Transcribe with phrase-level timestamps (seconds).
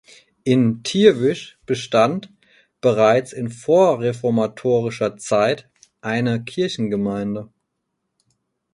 [0.43, 2.33] In Theerwisch bestand
[2.81, 5.69] bereits in vorreformatorischer Zeit
[6.01, 7.49] eine Kirchengemeinde.